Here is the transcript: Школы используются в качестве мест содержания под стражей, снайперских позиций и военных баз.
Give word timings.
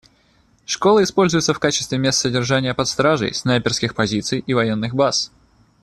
Школы 0.65 1.03
используются 1.03 1.53
в 1.53 1.59
качестве 1.59 1.99
мест 1.99 2.17
содержания 2.19 2.73
под 2.73 2.87
стражей, 2.87 3.35
снайперских 3.35 3.93
позиций 3.93 4.39
и 4.39 4.51
военных 4.55 4.95
баз. 4.95 5.31